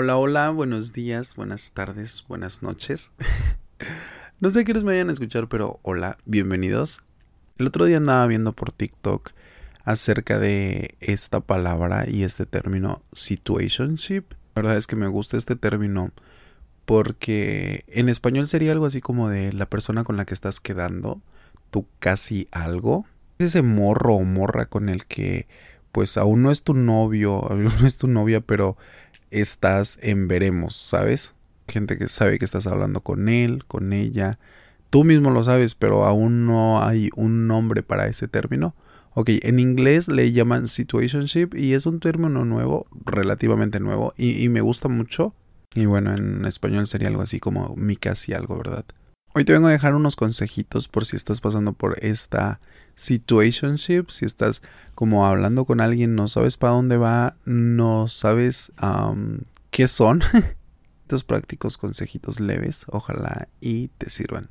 [0.00, 3.10] Hola, hola, buenos días, buenas tardes, buenas noches.
[4.40, 7.00] no sé quiénes me vayan a escuchar, pero hola, bienvenidos.
[7.58, 9.32] El otro día andaba viendo por TikTok
[9.82, 14.22] acerca de esta palabra y este término situationship.
[14.54, 16.12] La verdad es que me gusta este término
[16.84, 21.20] porque en español sería algo así como de la persona con la que estás quedando,
[21.72, 23.04] tú casi algo.
[23.40, 25.48] Ese morro o morra con el que
[25.90, 28.76] pues aún no es tu novio, aún no es tu novia, pero
[29.30, 31.34] estás en veremos, ¿sabes?
[31.68, 34.38] Gente que sabe que estás hablando con él, con ella.
[34.90, 38.74] Tú mismo lo sabes, pero aún no hay un nombre para ese término.
[39.14, 44.60] Ok, en inglés le llaman situationship y es un término nuevo, relativamente nuevo, y, me
[44.60, 45.34] gusta mucho.
[45.74, 48.84] Y bueno, en español sería algo así como mi casi algo, ¿verdad?
[49.38, 52.58] Hoy te vengo a dejar unos consejitos por si estás pasando por esta
[52.96, 54.62] situationship, si estás
[54.96, 58.72] como hablando con alguien, no sabes para dónde va, no sabes
[59.70, 60.22] qué son.
[61.02, 64.50] Estos prácticos consejitos leves, ojalá y te sirvan.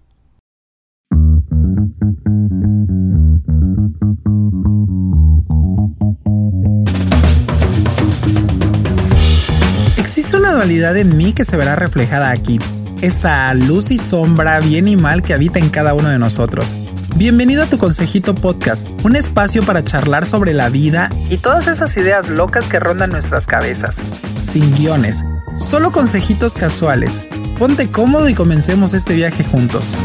[9.97, 12.57] Existe una dualidad en mí que se verá reflejada aquí
[13.01, 16.75] esa luz y sombra, bien y mal que habita en cada uno de nosotros.
[17.15, 21.95] Bienvenido a tu Consejito Podcast, un espacio para charlar sobre la vida y todas esas
[21.97, 24.01] ideas locas que rondan nuestras cabezas.
[24.43, 25.25] Sin guiones,
[25.55, 27.23] solo consejitos casuales.
[27.57, 29.97] Ponte cómodo y comencemos este viaje juntos.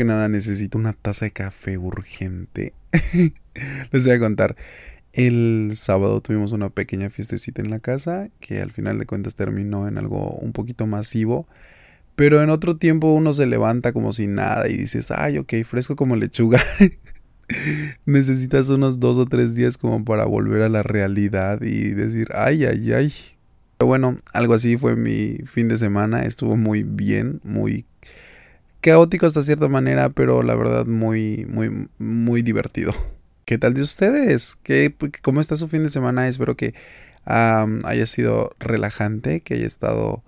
[0.00, 2.72] Que nada, necesito una taza de café urgente.
[3.92, 4.56] Les voy a contar.
[5.12, 9.88] El sábado tuvimos una pequeña fiestecita en la casa que al final de cuentas terminó
[9.88, 11.46] en algo un poquito masivo.
[12.16, 15.96] Pero en otro tiempo uno se levanta como si nada y dices, ay, ok, fresco
[15.96, 16.62] como lechuga.
[18.06, 22.64] Necesitas unos dos o tres días como para volver a la realidad y decir, ay,
[22.64, 23.12] ay, ay.
[23.76, 26.22] Pero bueno, algo así fue mi fin de semana.
[26.22, 27.84] Estuvo muy bien, muy
[28.80, 32.92] caótico hasta cierta manera, pero la verdad muy, muy, muy divertido.
[33.44, 34.56] ¿Qué tal de ustedes?
[34.62, 36.28] ¿Qué, ¿Cómo está su fin de semana?
[36.28, 36.74] Espero que
[37.24, 40.22] haya sido relajante, que haya estado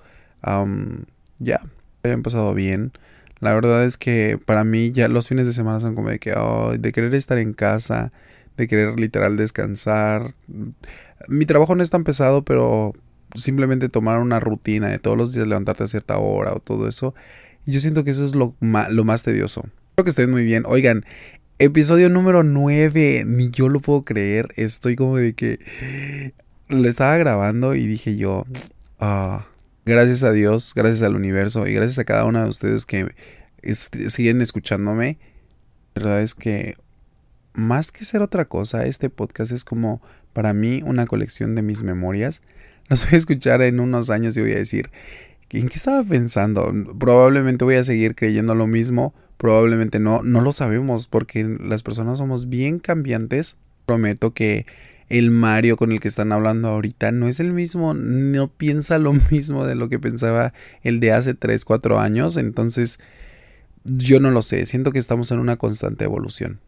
[1.38, 1.60] ya,
[2.02, 2.92] hayan pasado bien.
[3.40, 6.34] La verdad es que para mí ya los fines de semana son como de que,
[6.78, 8.12] de querer estar en casa,
[8.56, 10.22] de querer literal descansar.
[11.28, 12.92] Mi trabajo no es tan pesado, pero
[13.34, 17.14] simplemente tomar una rutina de todos los días levantarte a cierta hora o todo eso
[17.66, 19.64] yo siento que eso es lo, más tedioso.
[19.90, 20.64] Espero que estén muy bien.
[20.66, 21.04] Oigan,
[21.58, 23.24] episodio número 9.
[23.26, 24.48] Ni yo lo puedo creer.
[24.56, 25.58] Estoy como de que
[26.68, 28.46] lo estaba grabando y dije yo,
[28.98, 29.46] ah,
[29.84, 33.14] gracias a Dios, gracias al universo y gracias a cada uno de ustedes que
[33.62, 35.18] siguen escuchándome.
[35.94, 36.76] La verdad es que
[37.52, 40.00] más que ser otra cosa, este podcast es como
[40.32, 42.42] para mí una colección de mis memorias.
[42.88, 44.90] Los voy a escuchar en unos años y voy a decir,
[45.52, 46.72] ¿En qué estaba pensando?
[46.98, 52.18] Probablemente voy a seguir creyendo lo mismo, probablemente no, no lo sabemos porque las personas
[52.18, 53.56] somos bien cambiantes.
[53.84, 54.64] Prometo que
[55.10, 59.12] el Mario con el que están hablando ahorita no es el mismo, no piensa lo
[59.30, 62.98] mismo de lo que pensaba el de hace 3, 4 años, entonces
[63.84, 66.60] yo no lo sé, siento que estamos en una constante evolución.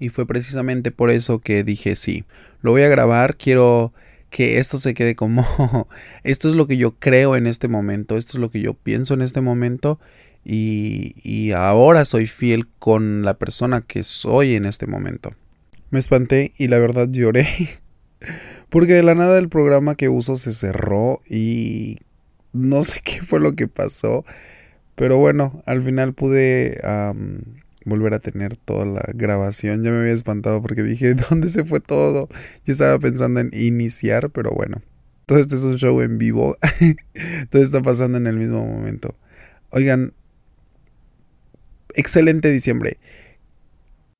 [0.00, 2.24] Y fue precisamente por eso que dije, sí,
[2.62, 3.92] lo voy a grabar, quiero
[4.30, 5.88] que esto se quede como,
[6.24, 9.14] esto es lo que yo creo en este momento, esto es lo que yo pienso
[9.14, 10.00] en este momento
[10.44, 15.34] y, y ahora soy fiel con la persona que soy en este momento.
[15.90, 17.48] Me espanté y la verdad lloré
[18.70, 21.98] porque de la nada el programa que uso se cerró y
[22.52, 24.24] no sé qué fue lo que pasó,
[24.94, 26.80] pero bueno, al final pude
[27.90, 29.84] volver a tener toda la grabación.
[29.84, 32.28] Ya me había espantado porque dije, ¿dónde se fue todo?
[32.64, 34.80] Yo estaba pensando en iniciar, pero bueno.
[35.26, 36.56] Todo esto es un show en vivo.
[37.50, 39.14] todo está pasando en el mismo momento.
[39.68, 40.14] Oigan,
[41.94, 42.96] excelente diciembre.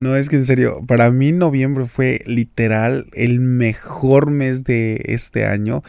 [0.01, 5.45] No es que en serio, para mí noviembre fue literal el mejor mes de este
[5.45, 5.83] año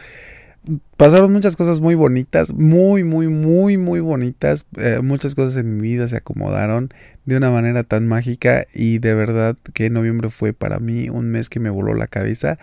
[0.96, 4.66] pasaron muchas cosas muy bonitas, muy, muy, muy, muy bonitas.
[4.76, 6.90] Eh, muchas cosas en mi vida se acomodaron
[7.24, 11.48] de una manera tan mágica y de verdad que noviembre fue para mí un mes
[11.48, 12.58] que me voló la cabeza.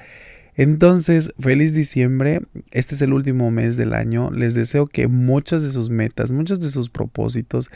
[0.56, 2.42] Entonces, feliz diciembre.
[2.72, 4.30] Este es el último mes del año.
[4.31, 7.69] Les deseo que muchas de sus metas, muchos de sus propósitos,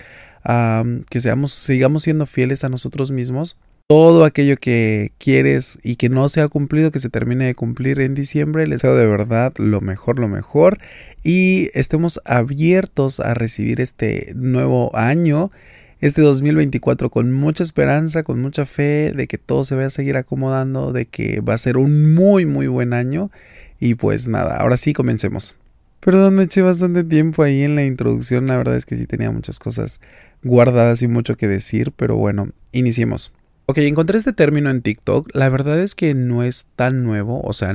[0.44, 6.30] que seamos, sigamos siendo fieles a nosotros mismos todo aquello que quieres y que no
[6.30, 8.66] se ha cumplido, que se termine de cumplir en diciembre.
[8.66, 10.80] Les deseo de verdad lo mejor, lo mejor.
[11.24, 15.52] Y estemos abiertos a recibir este nuevo año.
[16.02, 20.18] este 2024 con mucha esperanza, con mucha fe de que todo se vaya a seguir
[20.18, 23.32] acomodando, de que va a ser un muy, muy buen año.
[23.80, 25.58] Y pues nada, ahora sí comencemos.
[26.00, 28.48] Perdón, me eché bastante tiempo ahí en la introducción.
[28.48, 30.02] La verdad es que sí tenía muchas cosas
[30.44, 33.34] guardadas y mucho que decir, pero bueno, iniciemos.
[33.66, 35.30] Ok, encontré este término en TikTok.
[35.34, 37.42] La verdad es que no es tan nuevo.
[37.44, 37.74] O sea,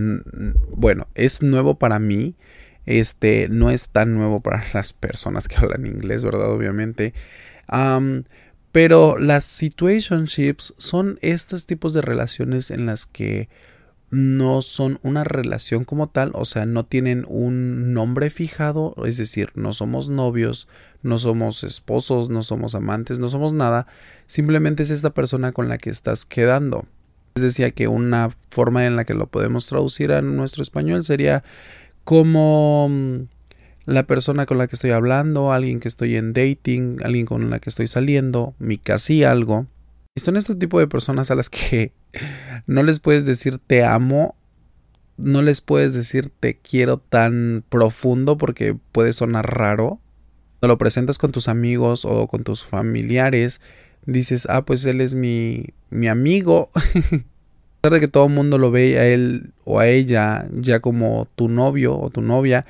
[0.70, 2.34] bueno, es nuevo para mí.
[2.84, 6.50] Este no es tan nuevo para las personas que hablan inglés, ¿verdad?
[6.50, 7.14] Obviamente.
[8.72, 13.48] pero las situationships son estos tipos de relaciones en las que
[14.10, 19.50] no son una relación como tal, o sea, no tienen un nombre fijado, es decir,
[19.54, 20.68] no somos novios,
[21.02, 23.86] no somos esposos, no somos amantes, no somos nada,
[24.26, 26.86] simplemente es esta persona con la que estás quedando.
[27.34, 31.44] Les decía que una forma en la que lo podemos traducir a nuestro español sería
[32.04, 33.18] como mm,
[33.84, 37.58] la persona con la que estoy hablando, alguien que estoy en dating, alguien con la
[37.58, 39.66] que estoy saliendo, mi casi algo.
[40.18, 41.92] Son este tipo de personas a las que
[42.66, 44.36] no les puedes decir te amo,
[45.16, 50.00] no les puedes decir te quiero tan profundo porque puede sonar raro.
[50.60, 53.60] Cuando lo presentas con tus amigos o con tus familiares,
[54.06, 56.70] dices, ah, pues él es mi, mi amigo.
[56.74, 60.80] a pesar de que todo el mundo lo ve a él o a ella ya
[60.80, 62.66] como tu novio o tu novia,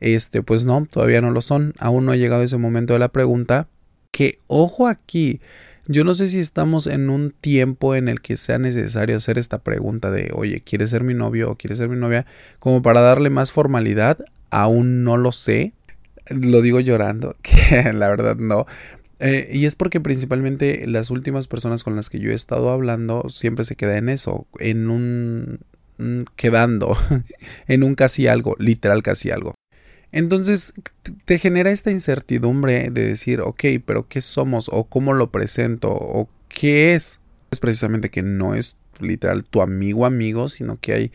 [0.00, 1.74] este, pues no, todavía no lo son.
[1.78, 3.68] Aún no ha llegado ese momento de la pregunta.
[4.10, 5.40] Que ojo aquí,
[5.86, 9.58] yo no sé si estamos en un tiempo en el que sea necesario hacer esta
[9.58, 12.26] pregunta de, oye, ¿quieres ser mi novio o quieres ser mi novia?
[12.58, 14.18] Como para darle más formalidad,
[14.50, 15.72] aún no lo sé.
[16.28, 18.66] Lo digo llorando, que la verdad no.
[19.18, 23.28] Eh, y es porque principalmente las últimas personas con las que yo he estado hablando
[23.28, 25.60] siempre se queda en eso, en un
[26.36, 26.96] quedando,
[27.68, 29.54] en un casi algo, literal casi algo.
[30.12, 30.74] Entonces
[31.24, 34.68] te genera esta incertidumbre de decir, ok, pero ¿qué somos?
[34.70, 35.90] ¿O cómo lo presento?
[35.90, 37.20] ¿O qué es?
[37.50, 41.12] Es precisamente que no es literal tu amigo amigo, sino que hay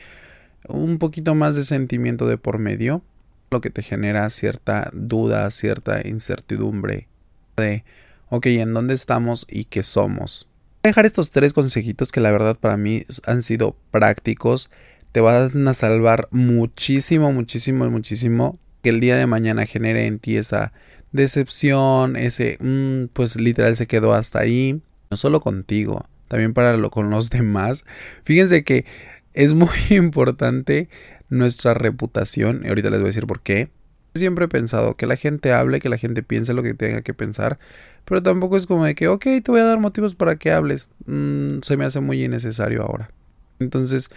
[0.67, 3.03] un poquito más de sentimiento de por medio,
[3.51, 7.07] lo que te genera cierta duda, cierta incertidumbre
[7.55, 7.85] de,
[8.29, 10.49] ok, ¿en dónde estamos y qué somos?
[10.83, 14.69] Voy a dejar estos tres consejitos que la verdad para mí han sido prácticos,
[15.11, 20.37] te van a salvar muchísimo, muchísimo, muchísimo que el día de mañana genere en ti
[20.37, 20.73] esa
[21.11, 26.89] decepción, ese, mm, pues literal se quedó hasta ahí, no solo contigo, también para lo,
[26.89, 27.85] con los demás.
[28.23, 28.85] Fíjense que
[29.33, 30.89] es muy importante
[31.29, 33.69] nuestra reputación, y ahorita les voy a decir por qué.
[34.15, 37.13] Siempre he pensado que la gente hable, que la gente piense lo que tenga que
[37.13, 37.59] pensar,
[38.05, 40.89] pero tampoco es como de que, ok, te voy a dar motivos para que hables.
[41.05, 43.11] Mm, se me hace muy innecesario ahora.
[43.59, 44.09] Entonces,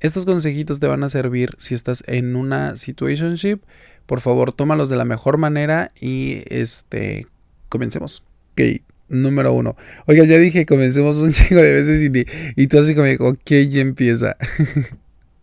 [0.00, 3.60] estos consejitos te van a servir si estás en una situationship.
[4.08, 7.26] Por favor, tómalos de la mejor manera y este
[7.68, 8.24] comencemos.
[8.52, 9.76] Ok, número uno.
[10.06, 12.26] Oiga, ya dije comencemos un chingo de veces y,
[12.56, 14.38] y tú así como, ok, ya empieza.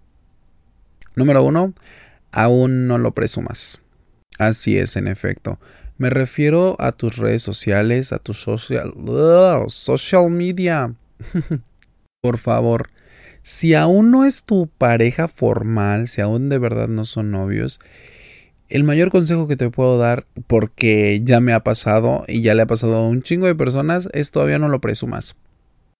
[1.15, 1.75] número uno,
[2.31, 3.83] aún no lo presumas.
[4.39, 5.59] Así es, en efecto.
[5.99, 8.95] Me refiero a tus redes sociales, a tus social,
[9.67, 10.95] social media.
[12.23, 12.87] Por favor,
[13.43, 17.79] si aún no es tu pareja formal, si aún de verdad no son novios,
[18.69, 22.63] el mayor consejo que te puedo dar, porque ya me ha pasado y ya le
[22.63, 25.35] ha pasado a un chingo de personas, es todavía no lo presumas.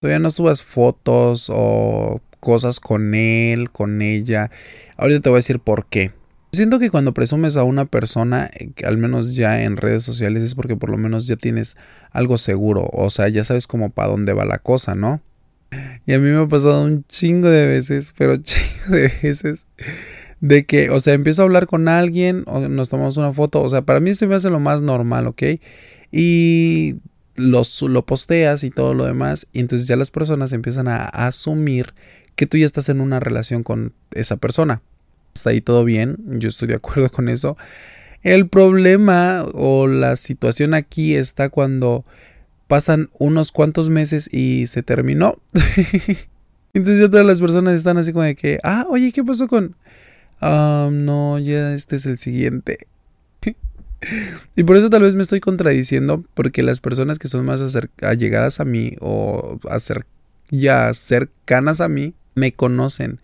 [0.00, 4.50] Todavía no subas fotos o cosas con él, con ella.
[4.96, 6.12] Ahorita te voy a decir por qué.
[6.52, 10.54] Siento que cuando presumes a una persona, eh, al menos ya en redes sociales, es
[10.54, 11.76] porque por lo menos ya tienes
[12.12, 12.88] algo seguro.
[12.92, 15.20] O sea, ya sabes como para dónde va la cosa, ¿no?
[16.06, 19.66] Y a mí me ha pasado un chingo de veces, pero chingo de veces,
[20.40, 23.68] de que, o sea, empiezo a hablar con alguien, o nos tomamos una foto, o
[23.68, 25.42] sea, para mí se me hace lo más normal, ¿ok?
[26.12, 26.96] Y
[27.34, 31.94] los, lo posteas y todo lo demás, y entonces ya las personas empiezan a asumir
[32.36, 34.82] que tú ya estás en una relación con esa persona.
[35.34, 37.56] Está ahí todo bien, yo estoy de acuerdo con eso.
[38.22, 42.04] El problema o la situación aquí está cuando
[42.66, 45.40] pasan unos cuantos meses y se terminó.
[46.74, 49.76] Entonces ya todas las personas están así como de que, ah, oye, ¿qué pasó con...
[50.40, 52.78] Ah, no, ya este es el siguiente.
[54.56, 58.60] y por eso tal vez me estoy contradiciendo, porque las personas que son más allegadas
[58.60, 59.58] a mí o
[60.50, 63.20] ya cercanas a mí, me conocen.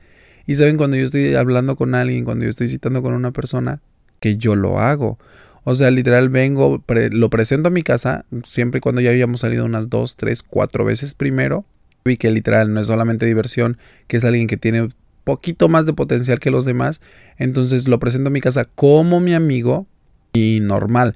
[0.47, 3.81] Y saben cuando yo estoy hablando con alguien, cuando yo estoy citando con una persona,
[4.19, 5.19] que yo lo hago.
[5.65, 9.65] O sea, literal vengo, lo presento a mi casa, siempre y cuando ya habíamos salido
[9.65, 11.65] unas dos, tres, cuatro veces primero.
[12.05, 13.79] Vi que literal no es solamente diversión,
[14.09, 14.89] que es alguien que tiene
[15.25, 17.01] poquito más de potencial que los demás.
[17.39, 19.87] Entonces lo presento a mi casa como mi amigo.
[20.35, 21.15] y normal.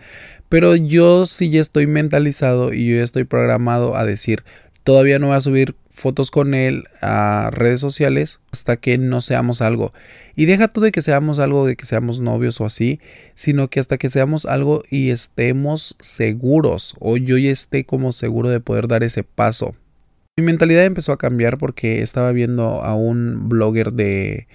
[0.50, 4.44] Pero yo sí ya estoy mentalizado y yo ya estoy programado a decir,
[4.84, 9.62] todavía no voy a subir fotos con él a redes sociales hasta que no seamos
[9.62, 9.94] algo.
[10.36, 13.00] Y deja tú de que seamos algo, de que seamos novios o así,
[13.34, 18.50] sino que hasta que seamos algo y estemos seguros o yo ya esté como seguro
[18.50, 19.74] de poder dar ese paso.
[20.38, 24.48] Mi mentalidad empezó a cambiar porque estaba viendo a un blogger de,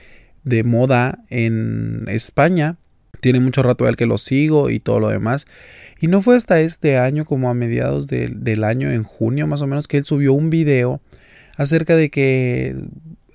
[0.44, 2.78] de moda en España.
[3.20, 5.48] Tiene mucho rato el que lo sigo y todo lo demás.
[6.00, 9.68] Y no fue hasta este año, como a mediados del año, en junio más o
[9.68, 11.02] menos, que él subió un video
[11.58, 12.76] acerca de que,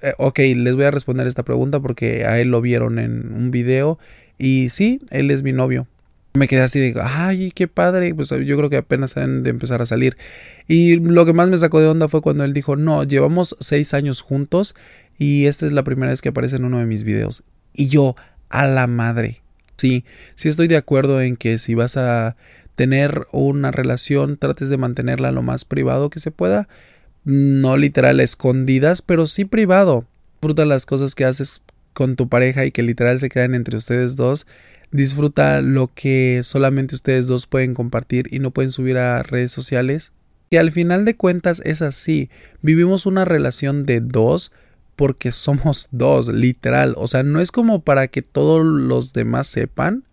[0.03, 3.51] eh, ok, les voy a responder esta pregunta porque a él lo vieron en un
[3.51, 3.99] video
[4.39, 5.89] y sí, él es mi novio.
[6.37, 9.83] Me quedé así de, ay, qué padre, pues yo creo que apenas han de empezar
[9.83, 10.17] a salir.
[10.69, 13.95] Y lo que más me sacó de onda fue cuando él dijo, no, llevamos seis
[13.95, 14.75] años juntos
[15.19, 17.45] y esta es la primera vez que aparece en uno de mis videos.
[17.73, 18.17] Y yo,
[18.49, 19.43] a la madre.
[19.77, 22.37] Sí, sí estoy de acuerdo en que si vas a
[22.75, 26.69] tener una relación, trates de mantenerla lo más privado que se pueda
[27.27, 30.07] no literal escondidas, pero sí privado.
[30.35, 31.61] Disfruta las cosas que haces
[31.97, 34.47] con tu pareja y que literal se quedan entre ustedes dos.
[34.93, 40.13] Disfruta lo que solamente ustedes dos pueden compartir y no pueden subir a redes sociales.
[40.51, 42.29] Y al final de cuentas es así.
[42.61, 44.53] Vivimos una relación de dos
[44.95, 46.93] porque somos dos, literal.
[46.99, 50.05] O sea, no es como para que todos los demás sepan.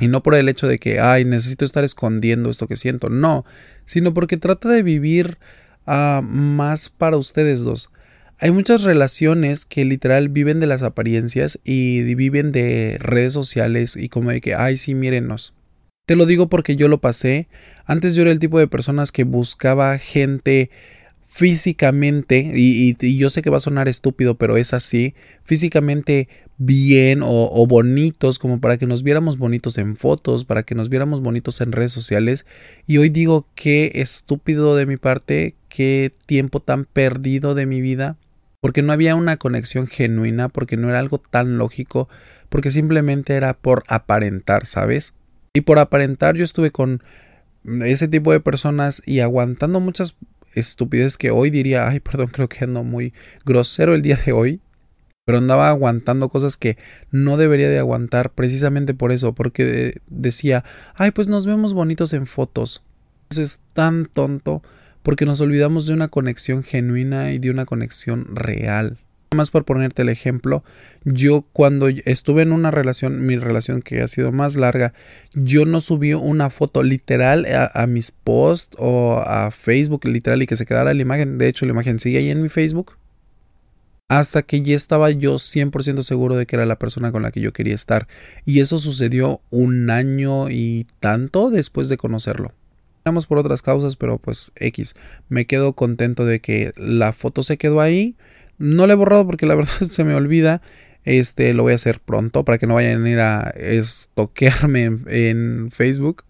[0.00, 3.10] Y no por el hecho de que, ay, necesito estar escondiendo esto que siento.
[3.10, 3.44] No,
[3.84, 5.38] sino porque trata de vivir
[5.86, 7.90] más para ustedes dos.
[8.42, 14.08] Hay muchas relaciones que literal viven de las apariencias y viven de redes sociales y
[14.08, 15.54] como de que, ay, sí, mírenos.
[16.06, 17.46] Te lo digo porque yo lo pasé.
[17.84, 20.70] Antes yo era el tipo de personas que buscaba gente
[21.20, 27.48] físicamente, y, yo sé que va a sonar estúpido, pero es así, físicamente bien o,
[27.48, 31.60] o, bonitos, como para que nos viéramos bonitos en fotos, para que nos viéramos bonitos
[31.60, 32.44] en redes sociales.
[32.88, 38.18] Y hoy digo, qué estúpido de mi parte, qué tiempo tan perdido de mi vida,
[38.62, 42.08] porque no había una conexión genuina, porque no era algo tan lógico,
[42.48, 45.14] porque simplemente era por aparentar, ¿sabes?
[45.52, 47.02] Y por aparentar yo estuve con
[47.64, 50.16] ese tipo de personas y aguantando muchas
[50.54, 53.12] estupidez que hoy diría, ay, perdón, creo que ando muy
[53.44, 54.60] grosero el día de hoy,
[55.24, 56.78] pero andaba aguantando cosas que
[57.10, 60.62] no debería de aguantar precisamente por eso, porque decía,
[60.94, 62.84] ay, pues nos vemos bonitos en fotos.
[63.28, 64.62] Eso es tan tonto
[65.02, 68.98] porque nos olvidamos de una conexión genuina y de una conexión real
[69.34, 70.64] más por ponerte el ejemplo,
[71.04, 74.92] yo cuando estuve en una relación, mi relación que ha sido más larga,
[75.34, 80.56] yo no subí una foto literal a, mis posts o a Facebook literal y que
[80.56, 81.38] se quedara la imagen.
[81.38, 82.96] De hecho, la imagen sigue ahí en mi Facebook.
[84.08, 87.40] Hasta que ya estaba yo 100% seguro de que era la persona con la que
[87.40, 88.08] yo quería estar.
[88.44, 92.52] Y eso sucedió un año y tanto después de conocerlo
[93.02, 94.94] por otras causas, pero pues X.
[95.28, 98.16] Me quedo contento de que la foto se quedó ahí.
[98.58, 100.62] No lo he borrado porque la verdad se me olvida.
[101.04, 105.70] Este lo voy a hacer pronto para que no vayan a ir a estoquearme en,
[105.70, 106.24] Facebook.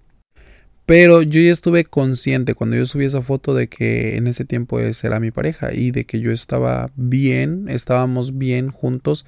[0.87, 4.81] Pero yo ya estuve consciente cuando yo subí esa foto de que en ese tiempo
[4.81, 9.25] era mi pareja y de que yo estaba bien, estábamos bien juntos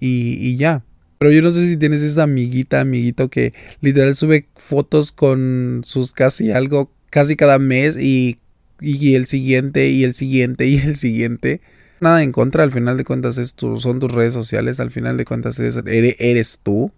[0.00, 0.82] y, y ya.
[1.18, 6.12] Pero yo no sé si tienes esa amiguita, amiguito que literal sube fotos con sus
[6.12, 8.38] casi algo, casi cada mes y,
[8.80, 11.60] y el siguiente y el siguiente y el siguiente
[12.00, 15.24] nada en contra, al final de cuentas es son tus redes sociales, al final de
[15.24, 15.80] cuentas eres,
[16.18, 16.92] eres tú.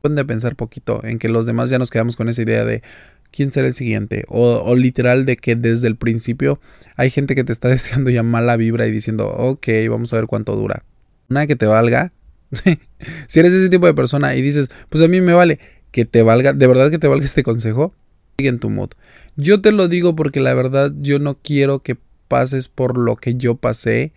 [0.00, 2.82] Pueden de pensar poquito en que los demás ya nos quedamos con esa idea de
[3.30, 4.24] quién será el siguiente.
[4.28, 6.60] O, o, literal de que desde el principio
[6.96, 10.26] hay gente que te está deseando ya mala vibra y diciendo, ok, vamos a ver
[10.26, 10.84] cuánto dura.
[11.28, 12.12] Una que te valga.
[13.26, 15.58] si eres ese tipo de persona y dices, pues a mí me vale
[15.90, 17.94] que te valga, de verdad que te valga este consejo,
[18.36, 18.90] sigue en tu mood.
[19.36, 21.96] Yo te lo digo porque la verdad yo no quiero que
[22.28, 24.12] pases por lo que yo pasé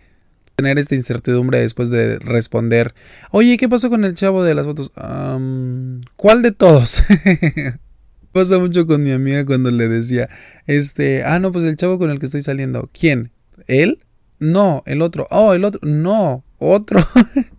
[0.56, 2.94] tener esta incertidumbre después de responder,
[3.30, 4.90] oye, ¿qué pasó con el chavo de las fotos?
[6.16, 7.02] ¿Cuál de todos?
[8.32, 10.28] Pasa mucho con mi amiga cuando le decía,
[10.66, 12.90] este, ah, no, pues el chavo con el que estoy saliendo.
[12.98, 13.30] ¿Quién?
[13.66, 14.02] ¿Él?
[14.38, 15.26] No, el otro.
[15.30, 15.80] Oh, el otro.
[15.82, 17.00] No, otro.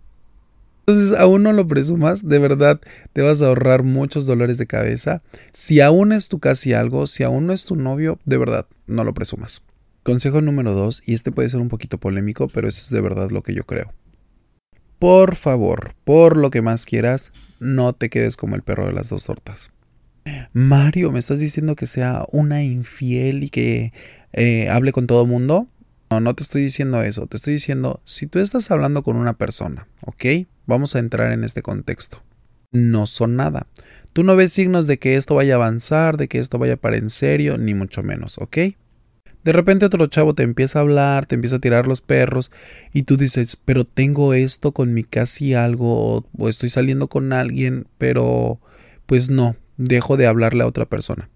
[0.88, 2.80] Entonces, aún no lo presumas, de verdad
[3.12, 5.20] te vas a ahorrar muchos dolores de cabeza.
[5.52, 9.04] Si aún es tu casi algo, si aún no es tu novio, de verdad, no
[9.04, 9.60] lo presumas.
[10.02, 13.30] Consejo número 2, y este puede ser un poquito polémico, pero eso es de verdad
[13.30, 13.92] lo que yo creo.
[14.98, 19.10] Por favor, por lo que más quieras, no te quedes como el perro de las
[19.10, 19.72] dos tortas.
[20.54, 23.92] Mario, ¿me estás diciendo que sea una infiel y que
[24.32, 25.68] eh, hable con todo mundo?
[26.10, 27.26] No, no te estoy diciendo eso.
[27.26, 30.48] Te estoy diciendo, si tú estás hablando con una persona, ¿ok?
[30.68, 32.22] Vamos a entrar en este contexto.
[32.70, 33.66] no son nada.
[34.12, 36.98] Tú no ves signos de que esto vaya a avanzar, de que esto vaya para
[36.98, 38.58] en serio, ni mucho menos, ¿ok?
[39.42, 42.52] De repente otro chavo te empieza a hablar, te empieza a tirar los perros
[42.92, 47.86] y tú dices, pero tengo esto con mi casi algo o estoy saliendo con alguien,
[47.96, 48.60] pero
[49.06, 51.30] pues no, dejo de hablarle a otra persona.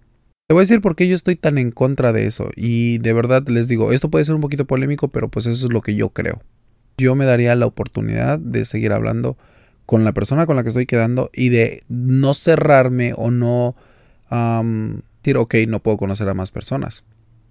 [0.46, 3.14] Te voy a decir por qué yo estoy tan en contra de eso y de
[3.14, 5.94] verdad les digo, esto puede ser un poquito polémico, pero pues eso es lo que
[5.94, 6.42] yo creo.
[6.96, 9.36] Yo me daría la oportunidad de seguir hablando
[9.86, 13.74] con la persona con la que estoy quedando y de no cerrarme o no
[14.30, 17.04] decir, ok, no puedo conocer a más personas.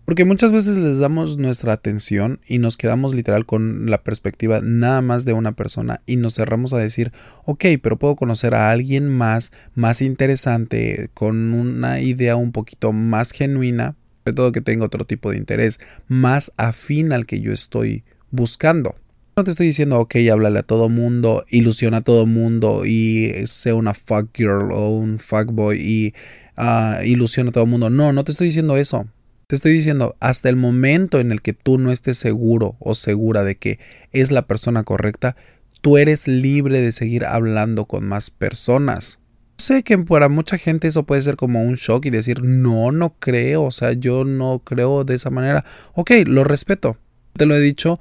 [0.06, 5.02] Porque muchas veces les damos nuestra atención y nos quedamos literal con la perspectiva nada
[5.02, 7.12] más de una persona y nos cerramos a decir,
[7.46, 13.32] ok, pero puedo conocer a alguien más, más interesante, con una idea un poquito más
[13.32, 18.04] genuina, sobre todo que tenga otro tipo de interés, más afín al que yo estoy
[18.32, 18.96] buscando.
[19.36, 23.76] No te estoy diciendo, ok, háblale a todo mundo, ilusiona a todo mundo y sea
[23.76, 26.14] una fuck girl o un fuck boy y
[26.58, 27.90] uh, ilusiona a todo mundo.
[27.90, 29.08] No, no te estoy diciendo eso.
[29.48, 33.44] Te estoy diciendo, hasta el momento en el que tú no estés seguro o segura
[33.44, 33.80] de que
[34.12, 35.38] es la persona correcta,
[35.82, 39.20] tú eres libre de seguir hablando con más personas.
[39.58, 43.16] Sé que para mucha gente eso puede ser como un shock y decir, no, no
[43.20, 45.64] creo, o sea, yo no creo de esa manera.
[45.94, 46.98] Ok, lo respeto.
[47.34, 48.00] Te lo he dicho.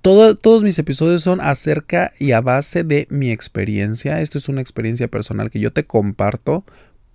[0.00, 4.20] Todos mis episodios son acerca y a base de mi experiencia.
[4.20, 6.64] Esto es una experiencia personal que yo te comparto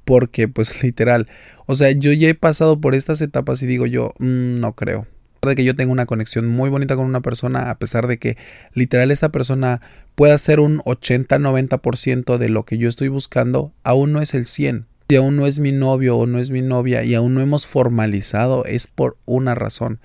[0.05, 1.27] porque pues literal,
[1.67, 5.07] o sea, yo ya he pasado por estas etapas y digo yo, mm, no creo.
[5.41, 8.35] De que yo tengo una conexión muy bonita con una persona, a pesar de que
[8.73, 9.79] literal esta persona
[10.15, 14.85] pueda ser un 80-90% de lo que yo estoy buscando, aún no es el 100.
[15.07, 17.65] Si aún no es mi novio o no es mi novia y aún no hemos
[17.67, 19.99] formalizado, es por una razón.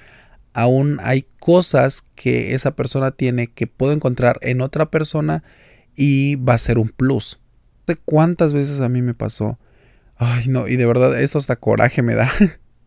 [0.54, 5.44] Aún hay cosas que esa persona tiene que puedo encontrar en otra persona
[5.94, 7.40] y va a ser un plus.
[7.87, 9.58] No sé cuántas veces a mí me pasó
[10.16, 12.30] Ay, no, y de verdad, esto hasta coraje me da.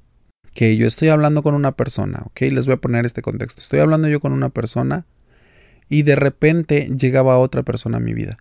[0.54, 2.42] que yo estoy hablando con una persona, ¿ok?
[2.52, 3.62] Les voy a poner este contexto.
[3.62, 5.06] Estoy hablando yo con una persona
[5.90, 8.38] y de repente llegaba otra persona a mi vida.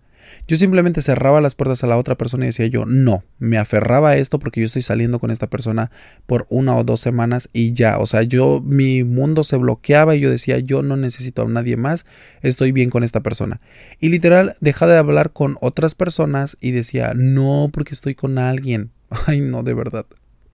[0.47, 4.11] Yo simplemente cerraba las puertas a la otra persona y decía yo, no, me aferraba
[4.11, 5.91] a esto porque yo estoy saliendo con esta persona
[6.25, 10.19] por una o dos semanas y ya, o sea, yo, mi mundo se bloqueaba y
[10.19, 12.05] yo decía, yo no necesito a nadie más,
[12.41, 13.59] estoy bien con esta persona.
[13.99, 18.91] Y literal, dejaba de hablar con otras personas y decía, no, porque estoy con alguien.
[19.27, 20.05] Ay, no, de verdad.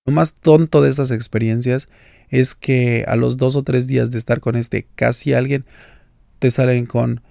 [0.05, 1.87] Lo más tonto de estas experiencias
[2.29, 5.65] es que a los dos o tres días de estar con este casi alguien,
[6.39, 7.21] te salen con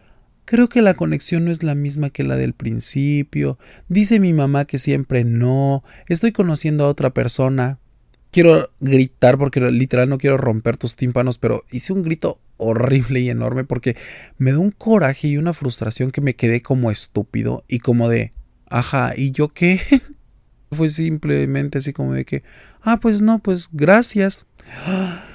[0.45, 3.59] Creo que la conexión no es la misma que la del principio.
[3.89, 5.85] Dice mi mamá que siempre no.
[6.09, 7.79] Estoy conociendo a otra persona.
[8.33, 13.29] Quiero gritar porque literal no quiero romper tus tímpanos, pero hice un grito horrible y
[13.29, 13.97] enorme porque
[14.39, 18.33] me da un coraje y una frustración que me quedé como estúpido y como de,
[18.71, 19.81] ajá, ¿y yo qué?
[20.73, 22.43] Fue simplemente así como de que,
[22.81, 24.47] ah, pues no, pues gracias.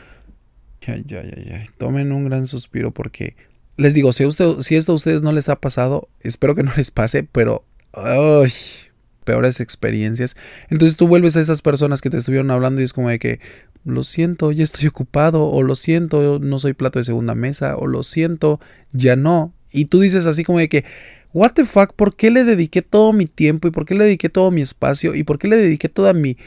[0.89, 1.69] Ay, ay, ay, ay.
[1.77, 3.35] Tomen un gran suspiro porque
[3.77, 4.23] les digo, si,
[4.59, 7.63] si esto a ustedes no les ha pasado, espero que no les pase, pero...
[7.93, 8.51] Ay,
[9.23, 10.35] peores experiencias.
[10.69, 13.39] Entonces tú vuelves a esas personas que te estuvieron hablando y es como de que,
[13.87, 17.87] lo siento, ya estoy ocupado, o lo siento, no soy plato de segunda mesa, o
[17.87, 18.59] lo siento,
[18.91, 19.53] ya no.
[19.71, 20.83] Y tú dices así como de que,
[21.33, 24.29] what the fuck, ¿por qué le dediqué todo mi tiempo y por qué le dediqué
[24.29, 26.37] todo mi espacio y por qué le dediqué toda mi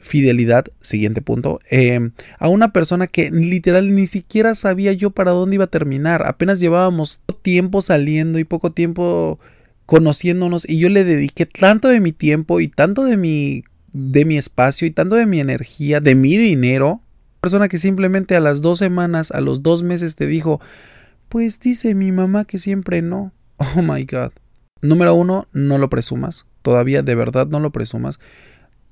[0.00, 5.56] fidelidad, siguiente punto, em, a una persona que literal ni siquiera sabía yo para dónde
[5.56, 6.26] iba a terminar.
[6.26, 9.38] Apenas llevábamos tiempo saliendo y poco tiempo
[9.86, 14.36] conociéndonos y yo le dediqué tanto de mi tiempo y tanto de mi de mi
[14.36, 17.00] espacio y tanto de mi energía, de mi dinero.
[17.40, 20.60] Persona que simplemente a las dos semanas, a los dos meses te dijo,
[21.28, 23.32] pues dice mi mamá que siempre no.
[23.56, 24.32] Oh my god.
[24.82, 26.46] Número uno, no lo presumas.
[26.62, 28.18] Todavía de verdad no lo presumas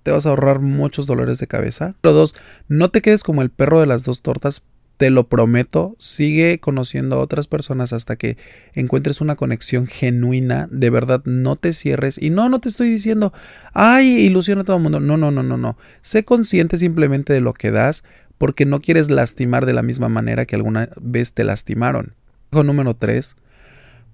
[0.07, 1.97] te vas a ahorrar muchos dolores de cabeza.
[2.05, 2.37] Número dos,
[2.69, 4.63] no te quedes como el perro de las dos tortas.
[4.99, 8.37] Te lo prometo, sigue conociendo a otras personas hasta que
[8.75, 10.69] encuentres una conexión genuina.
[10.71, 12.23] De verdad, no te cierres.
[12.23, 13.33] Y no, no te estoy diciendo,
[13.73, 15.01] ay, ilusiona a todo el mundo.
[15.01, 15.77] No, no, no, no, no.
[16.03, 18.05] Sé consciente simplemente de lo que das
[18.39, 22.15] porque no quieres lastimar de la misma manera que alguna vez te lastimaron.
[22.53, 23.35] Número tres,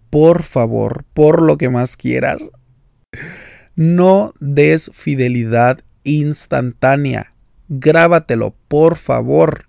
[0.09, 2.51] por favor, por lo que más quieras,
[3.77, 7.35] no des fidelidad instantánea.
[7.69, 9.67] Grábatelo, por favor.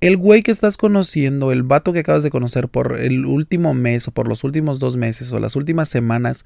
[0.00, 4.08] El güey que estás conociendo, el vato que acabas de conocer por el último mes
[4.08, 6.44] o por los últimos dos meses o las últimas semanas,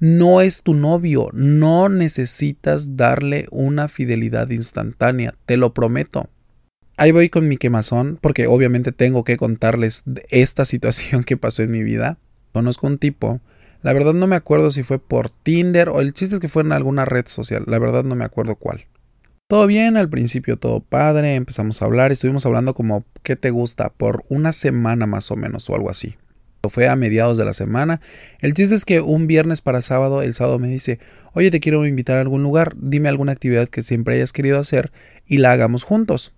[0.00, 1.28] no es tu novio.
[1.32, 6.28] No necesitas darle una fidelidad instantánea, te lo prometo.
[6.96, 11.70] Ahí voy con mi quemazón, porque obviamente tengo que contarles esta situación que pasó en
[11.70, 12.18] mi vida.
[12.52, 13.40] Conozco un tipo
[13.82, 16.62] La verdad no me acuerdo si fue por Tinder o el chiste es que fue
[16.62, 17.64] en alguna red social.
[17.66, 18.86] La verdad no me acuerdo cuál.
[19.46, 23.88] Todo bien, al principio todo padre, empezamos a hablar, estuvimos hablando como ¿qué te gusta?
[23.88, 26.16] por una semana más o menos o algo así.
[26.68, 28.00] Fue a mediados de la semana.
[28.40, 30.98] El chiste es que un viernes para sábado, el sábado me dice,
[31.32, 34.92] oye, te quiero invitar a algún lugar, dime alguna actividad que siempre hayas querido hacer
[35.26, 36.34] y la hagamos juntos.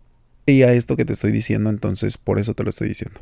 [0.46, 3.20] Y a esto que te estoy diciendo, entonces por eso te lo estoy diciendo.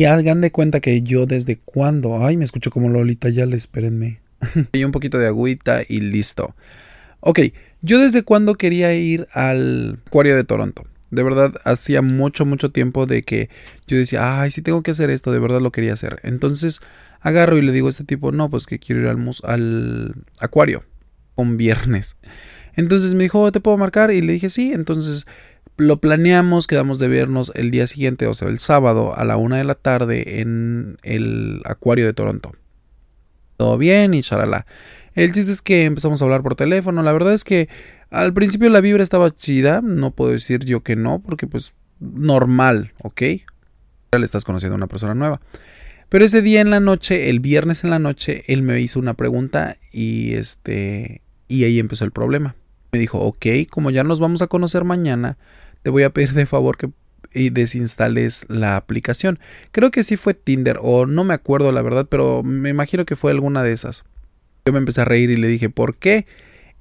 [0.00, 3.56] Y hagan de cuenta que yo desde cuándo, ay, me escucho como Lolita, ya le
[3.56, 4.20] espérenme.
[4.72, 6.54] y un poquito de agüita y listo.
[7.18, 7.40] Ok,
[7.82, 10.84] yo desde cuándo quería ir al acuario de Toronto.
[11.10, 13.50] De verdad, hacía mucho, mucho tiempo de que
[13.88, 16.20] yo decía, ay, si tengo que hacer esto, de verdad lo quería hacer.
[16.22, 16.80] Entonces
[17.20, 20.84] agarro y le digo a este tipo, no, pues que quiero ir al, al acuario.
[21.34, 22.16] Un viernes.
[22.76, 24.12] Entonces me dijo, ¿te puedo marcar?
[24.12, 24.72] Y le dije, sí.
[24.72, 25.26] Entonces
[25.78, 29.56] lo planeamos, quedamos de vernos el día siguiente, o sea, el sábado a la una
[29.56, 32.52] de la tarde en el acuario de Toronto.
[33.56, 34.66] Todo bien y charala.
[35.14, 37.02] El chiste es que empezamos a hablar por teléfono.
[37.02, 37.68] La verdad es que
[38.10, 39.80] al principio la vibra estaba chida.
[39.80, 43.22] No puedo decir yo que no, porque pues normal, ¿ok?
[44.10, 45.40] Ahora le estás conociendo a una persona nueva.
[46.08, 49.14] Pero ese día en la noche, el viernes en la noche, él me hizo una
[49.14, 52.54] pregunta y este y ahí empezó el problema.
[52.92, 55.36] Me dijo, ok, como ya nos vamos a conocer mañana,
[55.82, 56.90] te voy a pedir de favor que
[57.32, 59.38] desinstales la aplicación.
[59.72, 63.16] Creo que sí fue Tinder o no me acuerdo la verdad, pero me imagino que
[63.16, 64.04] fue alguna de esas.
[64.64, 66.26] Yo me empecé a reír y le dije, ¿por qué?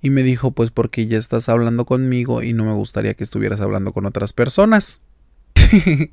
[0.01, 3.61] Y me dijo, pues porque ya estás hablando conmigo y no me gustaría que estuvieras
[3.61, 5.01] hablando con otras personas.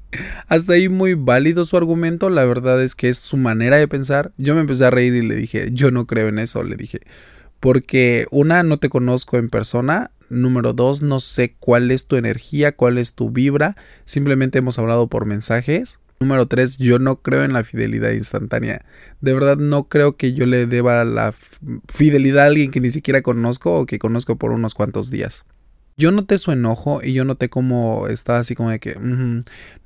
[0.49, 4.33] Hasta ahí muy válido su argumento, la verdad es que es su manera de pensar.
[4.39, 7.01] Yo me empecé a reír y le dije, yo no creo en eso, le dije,
[7.61, 12.77] porque una, no te conozco en persona, número dos, no sé cuál es tu energía,
[12.77, 15.99] cuál es tu vibra, simplemente hemos hablado por mensajes.
[16.21, 18.85] Número 3, yo no creo en la fidelidad instantánea.
[19.21, 21.35] De verdad no creo que yo le deba la
[21.93, 25.45] fidelidad a alguien que ni siquiera conozco o que conozco por unos cuantos días.
[25.97, 28.99] Yo noté su enojo y yo noté como está así como de que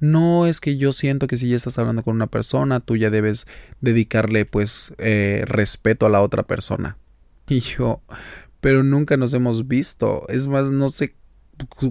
[0.00, 3.10] no es que yo siento que si ya estás hablando con una persona, tú ya
[3.10, 3.46] debes
[3.80, 6.96] dedicarle pues eh, respeto a la otra persona.
[7.50, 8.02] Y yo,
[8.60, 10.26] pero nunca nos hemos visto.
[10.28, 11.14] Es más, no sé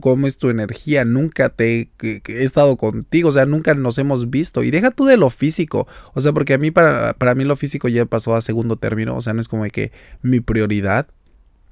[0.02, 4.64] cómo es tu energía, nunca te he estado contigo, o sea, nunca nos hemos visto.
[4.64, 7.56] Y deja tú de lo físico, o sea, porque a mí, para, para mí lo
[7.56, 11.08] físico ya pasó a segundo término, o sea, no es como que mi prioridad.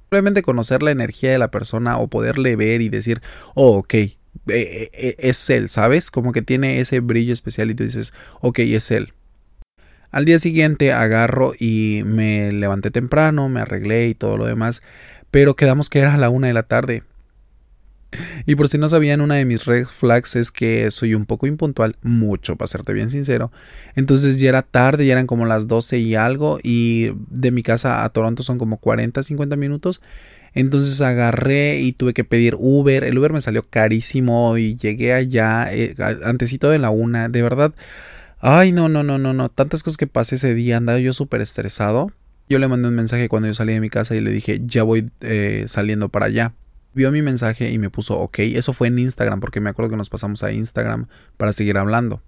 [0.02, 3.22] Simplemente conocer la energía de la persona o poderle ver y decir,
[3.54, 6.10] oh, ok, eh, eh, es él, ¿sabes?
[6.10, 9.15] Como que tiene ese brillo especial y tú dices, ok, es él.
[10.10, 14.82] Al día siguiente agarro y me levanté temprano, me arreglé y todo lo demás,
[15.30, 17.02] pero quedamos que era a la una de la tarde.
[18.46, 21.46] Y por si no sabían, una de mis red flags es que soy un poco
[21.46, 23.50] impuntual, mucho, para serte bien sincero.
[23.94, 28.04] Entonces ya era tarde, ya eran como las 12 y algo, y de mi casa
[28.04, 30.00] a Toronto son como 40, 50 minutos.
[30.54, 33.04] Entonces agarré y tuve que pedir Uber.
[33.04, 37.28] El Uber me salió carísimo y llegué allá eh, antesito de la una.
[37.28, 37.74] De verdad.
[38.48, 39.48] Ay, no, no, no, no, no.
[39.48, 40.76] Tantas cosas que pasé ese día.
[40.76, 42.12] Andaba yo súper estresado.
[42.48, 44.84] Yo le mandé un mensaje cuando yo salí de mi casa y le dije, ya
[44.84, 46.54] voy eh, saliendo para allá
[46.96, 48.38] vio mi mensaje y me puso ok.
[48.38, 51.06] Eso fue en Instagram, porque me acuerdo que nos pasamos a Instagram
[51.36, 52.22] para seguir hablando.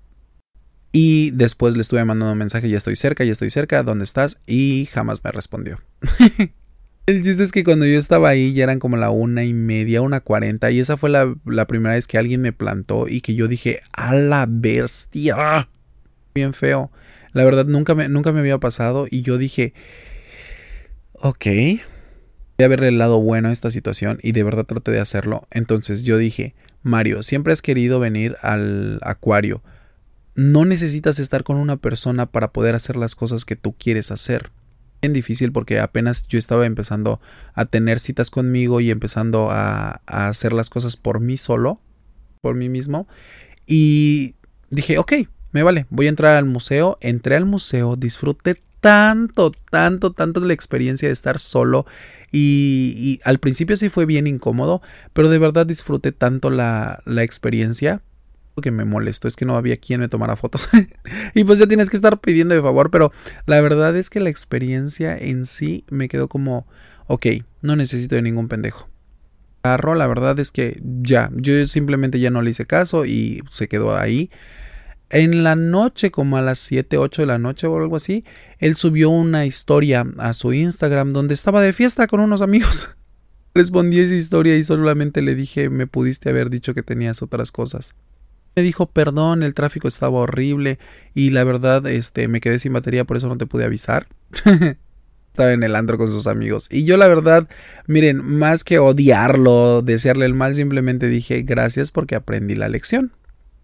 [0.92, 4.38] Y después le estuve mandando un mensaje, ya estoy cerca, ya estoy cerca, ¿dónde estás?
[4.46, 5.80] Y jamás me respondió.
[7.06, 10.02] El chiste es que cuando yo estaba ahí ya eran como la una y media,
[10.02, 13.34] una cuarenta, y esa fue la, la primera vez que alguien me plantó y que
[13.34, 15.70] yo dije, a la bestia.
[16.38, 16.92] Bien feo.
[17.32, 19.74] La verdad nunca me, nunca me había pasado y yo dije,
[21.14, 25.00] ok, voy a verle el lado bueno a esta situación y de verdad traté de
[25.00, 25.48] hacerlo.
[25.50, 29.64] Entonces yo dije, Mario, siempre has querido venir al acuario.
[30.36, 34.52] No necesitas estar con una persona para poder hacer las cosas que tú quieres hacer.
[35.00, 37.20] Es difícil porque apenas yo estaba empezando
[37.54, 41.80] a tener citas conmigo y empezando a, a hacer las cosas por mí solo,
[42.42, 43.08] por mí mismo.
[43.66, 44.36] Y
[44.70, 45.14] dije, ok,
[45.52, 46.98] me vale, voy a entrar al museo.
[47.00, 51.86] Entré al museo, disfruté tanto, tanto, tanto de la experiencia de estar solo.
[52.30, 54.82] Y, al principio sí fue bien incómodo,
[55.12, 58.02] pero de verdad disfruté tanto la, la experiencia.
[58.60, 60.68] Que me molestó es que no había quien me tomara fotos.
[61.34, 63.12] y pues ya tienes que estar pidiendo de favor, pero
[63.46, 66.66] la verdad es que la experiencia en sí me quedó como,
[67.06, 67.26] ok,
[67.62, 68.88] no necesito de ningún pendejo.
[69.76, 73.96] La verdad es que ya, yo simplemente ya no le hice caso y se quedó
[73.96, 74.30] ahí.
[75.10, 78.24] En la noche, como a las 7, 8 de la noche o algo así,
[78.58, 82.88] él subió una historia a su Instagram donde estaba de fiesta con unos amigos.
[83.54, 87.94] Respondí esa historia y solamente le dije, me pudiste haber dicho que tenías otras cosas.
[88.54, 90.78] Me dijo, perdón, el tráfico estaba horrible
[91.14, 94.08] y la verdad, este, me quedé sin batería, por eso no te pude avisar.
[95.38, 96.66] estaba en el antro con sus amigos.
[96.70, 97.48] Y yo la verdad,
[97.86, 103.12] miren, más que odiarlo, desearle el mal, simplemente dije gracias porque aprendí la lección.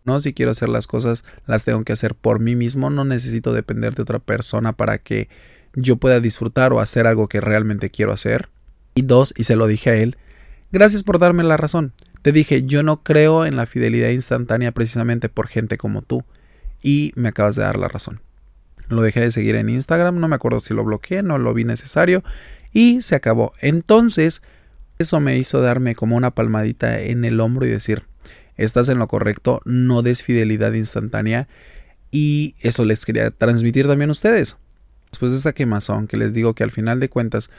[0.04, 3.54] No, si quiero hacer las cosas, las tengo que hacer por mí mismo, no necesito
[3.54, 5.30] depender de otra persona para que
[5.74, 8.50] yo pueda disfrutar o hacer algo que realmente quiero hacer.
[8.94, 10.18] Y dos, y se lo dije a él,
[10.70, 11.94] gracias por darme la razón.
[12.20, 16.22] Te dije, yo no creo en la fidelidad instantánea precisamente por gente como tú.
[16.82, 18.20] Y me acabas de dar la razón.
[18.88, 21.64] Lo dejé de seguir en Instagram, no me acuerdo si lo bloqueé, no lo vi
[21.64, 22.22] necesario.
[22.74, 23.54] Y se acabó.
[23.60, 24.42] Entonces,
[24.98, 28.02] eso me hizo darme como una palmadita en el hombro y decir,
[28.56, 31.48] estás en lo correcto, no des fidelidad instantánea
[32.10, 34.56] y eso les quería transmitir también a ustedes.
[35.10, 37.50] Después de esta quemazón que les digo que al final de cuentas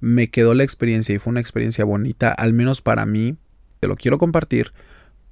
[0.00, 3.36] me quedó la experiencia y fue una experiencia bonita, al menos para mí,
[3.80, 4.72] te lo quiero compartir.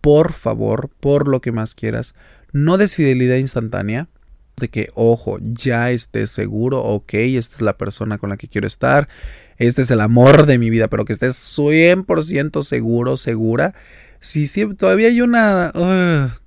[0.00, 2.14] Por favor, por lo que más quieras,
[2.52, 4.08] no des fidelidad instantánea
[4.56, 8.66] de que, ojo, ya estés seguro, ok, esta es la persona con la que quiero
[8.66, 9.08] estar,
[9.56, 13.74] este es el amor de mi vida, pero que estés 100% seguro, segura
[14.20, 15.72] si, todavía hay una...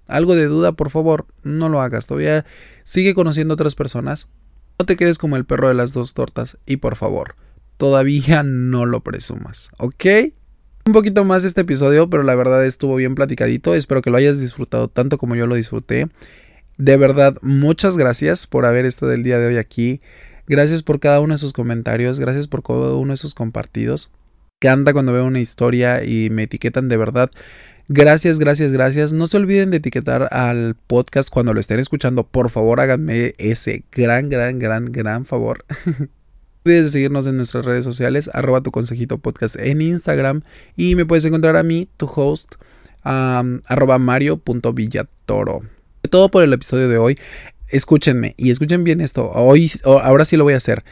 [0.07, 2.07] algo de duda, por favor, no lo hagas.
[2.07, 2.45] Todavía
[2.83, 4.27] sigue conociendo otras personas.
[4.79, 6.57] No te quedes como el perro de las dos tortas.
[6.65, 7.35] Y por favor,
[7.77, 9.69] todavía no lo presumas.
[9.77, 10.05] ¿Ok?
[10.85, 13.75] Un poquito más este episodio, pero la verdad estuvo bien platicadito.
[13.75, 16.09] Espero que lo hayas disfrutado tanto como yo lo disfruté.
[16.77, 20.01] De verdad, muchas gracias por haber estado el día de hoy aquí.
[20.47, 22.19] Gracias por cada uno de sus comentarios.
[22.19, 24.09] Gracias por cada uno de sus compartidos
[24.61, 27.31] encanta cuando veo una historia y me etiquetan de verdad.
[27.87, 29.11] Gracias, gracias, gracias.
[29.11, 32.27] No se olviden de etiquetar al podcast cuando lo estén escuchando.
[32.27, 35.65] Por favor, háganme ese gran, gran, gran, gran favor.
[35.97, 36.07] no
[36.63, 40.43] olvides seguirnos en nuestras redes sociales, arroba tu consejito podcast en Instagram.
[40.75, 42.53] Y me puedes encontrar a mí, tu host,
[43.03, 45.61] um, arroba mario.villatoro.
[46.11, 47.17] Todo por el episodio de hoy.
[47.67, 49.31] Escúchenme y escuchen bien esto.
[49.31, 50.83] Hoy, ahora sí lo voy a hacer.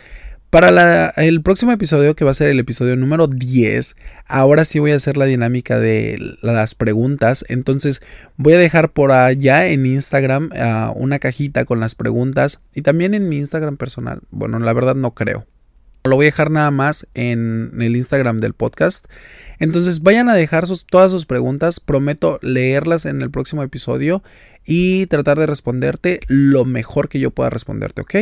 [0.50, 4.90] Para el próximo episodio, que va a ser el episodio número 10, ahora sí voy
[4.90, 7.46] a hacer la dinámica de las preguntas.
[7.50, 8.02] Entonces
[8.36, 13.14] voy a dejar por allá en Instagram ah, una cajita con las preguntas y también
[13.14, 14.22] en mi Instagram personal.
[14.32, 15.46] Bueno, la verdad no creo.
[16.04, 19.06] Lo voy a dejar nada más en el Instagram del podcast.
[19.60, 21.80] Entonces vayan a dejar todas sus preguntas.
[21.80, 24.24] Prometo leerlas en el próximo episodio
[24.66, 28.16] y tratar de responderte lo mejor que yo pueda responderte, ¿ok?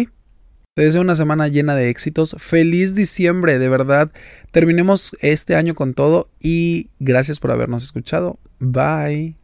[0.78, 2.36] Te deseo una semana llena de éxitos.
[2.38, 4.12] Feliz diciembre, de verdad.
[4.52, 8.38] Terminemos este año con todo y gracias por habernos escuchado.
[8.60, 9.36] Bye.